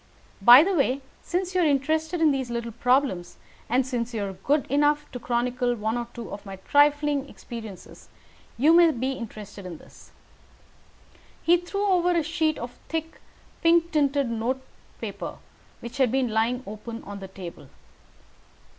[0.41, 3.37] By the way, since you are interested in these little problems,
[3.69, 8.09] and since you are good enough to chronicle one or two of my trifling experiences,
[8.57, 10.09] you may be interested in this."
[11.43, 13.21] He threw over a sheet of thick
[13.61, 14.63] pink tinted note
[14.99, 15.35] paper
[15.81, 17.69] which had been lying open upon the table.